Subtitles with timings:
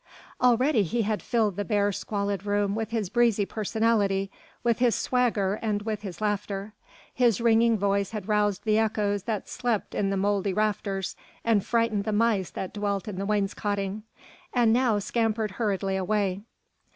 [0.41, 4.31] Already he had filled the bare, squalid room with his breezy personality,
[4.63, 6.73] with his swagger and with his laughter;
[7.13, 12.03] his ringing voice had roused the echoes that slept in the mouldy rafters and frightened
[12.05, 14.01] the mice that dwelt in the wainscotting
[14.51, 16.41] and now scampered hurriedly away.